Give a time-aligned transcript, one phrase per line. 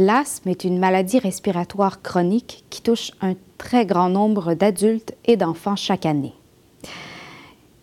[0.00, 5.74] L'asthme est une maladie respiratoire chronique qui touche un très grand nombre d'adultes et d'enfants
[5.74, 6.34] chaque année.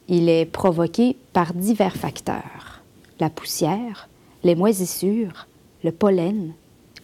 [0.07, 2.81] Il est provoqué par divers facteurs.
[3.19, 4.07] La poussière,
[4.45, 5.45] les moisissures,
[5.83, 6.53] le pollen,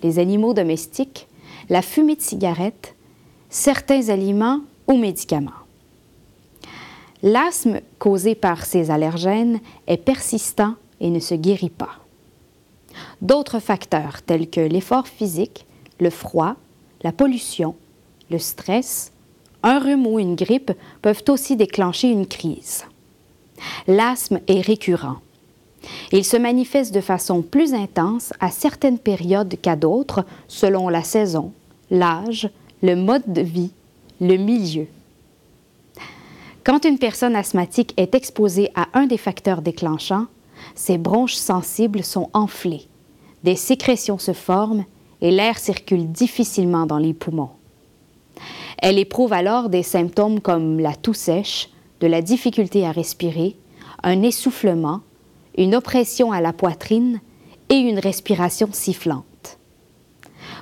[0.01, 1.27] les animaux domestiques,
[1.69, 2.95] la fumée de cigarettes,
[3.49, 5.51] certains aliments ou médicaments.
[7.21, 12.00] L'asthme causé par ces allergènes est persistant et ne se guérit pas.
[13.21, 15.65] D'autres facteurs tels que l'effort physique,
[15.99, 16.55] le froid,
[17.03, 17.75] la pollution,
[18.29, 19.11] le stress,
[19.63, 22.85] un rhume ou une grippe peuvent aussi déclencher une crise.
[23.87, 25.17] L'asthme est récurrent.
[26.11, 31.51] Il se manifeste de façon plus intense à certaines périodes qu'à d'autres selon la saison,
[31.89, 32.49] l'âge,
[32.81, 33.71] le mode de vie,
[34.19, 34.87] le milieu.
[36.63, 40.27] Quand une personne asthmatique est exposée à un des facteurs déclenchants,
[40.75, 42.87] ses bronches sensibles sont enflées,
[43.43, 44.85] des sécrétions se forment
[45.21, 47.51] et l'air circule difficilement dans les poumons.
[48.79, 51.69] Elle éprouve alors des symptômes comme la toux sèche,
[51.99, 53.55] de la difficulté à respirer,
[54.03, 55.01] un essoufflement,
[55.57, 57.19] une oppression à la poitrine
[57.69, 59.59] et une respiration sifflante.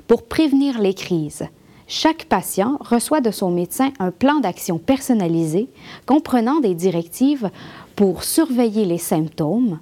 [0.07, 1.47] Pour prévenir les crises,
[1.87, 5.69] chaque patient reçoit de son médecin un plan d'action personnalisé
[6.05, 7.49] comprenant des directives
[7.95, 9.79] pour surveiller les symptômes,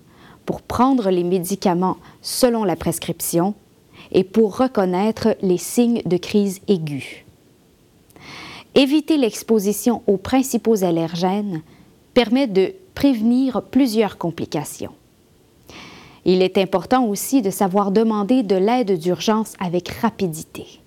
[0.48, 3.54] pour prendre les médicaments selon la prescription
[4.12, 7.26] et pour reconnaître les signes de crise aiguë.
[8.74, 11.62] Éviter l'exposition aux principaux allergènes
[12.14, 14.94] permet de prévenir plusieurs complications.
[16.24, 20.80] Il est important aussi de savoir demander de l'aide d'urgence avec rapidité.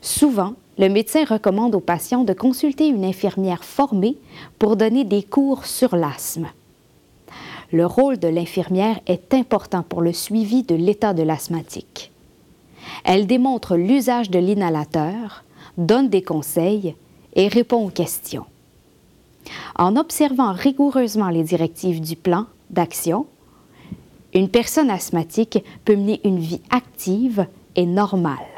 [0.00, 4.16] Souvent, le médecin recommande aux patients de consulter une infirmière formée
[4.58, 6.48] pour donner des cours sur l'asthme.
[7.72, 12.12] Le rôle de l'infirmière est important pour le suivi de l'état de l'asthmatique.
[13.04, 15.44] Elle démontre l'usage de l'inhalateur,
[15.76, 16.94] donne des conseils
[17.34, 18.46] et répond aux questions.
[19.76, 23.26] En observant rigoureusement les directives du plan d'action,
[24.34, 28.55] une personne asthmatique peut mener une vie active et normale.